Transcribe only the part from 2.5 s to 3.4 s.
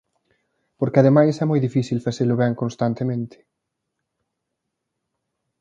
constantemente.